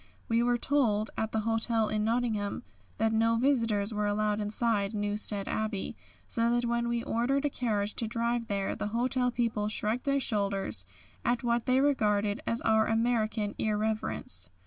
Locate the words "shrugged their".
9.69-10.19